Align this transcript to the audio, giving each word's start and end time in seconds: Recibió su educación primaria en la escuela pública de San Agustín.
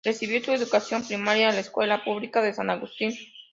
Recibió 0.03 0.43
su 0.43 0.51
educación 0.51 1.03
primaria 1.05 1.49
en 1.49 1.53
la 1.53 1.61
escuela 1.61 2.03
pública 2.03 2.41
de 2.41 2.55
San 2.55 2.71
Agustín. 2.71 3.15